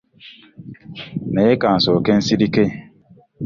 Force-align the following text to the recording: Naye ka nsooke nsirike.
Naye 1.33 1.53
ka 1.61 1.69
nsooke 1.77 2.11
nsirike. 2.19 2.63